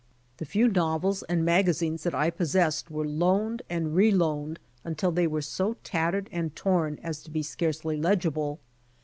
[0.37, 5.27] The few novels and magazines that I possessed were loaned and re loaned until they
[5.27, 8.59] were so tattered and torn as to be scarcely legible.